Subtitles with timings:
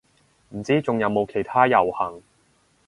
[0.49, 2.23] 唔知仲有冇其他遊行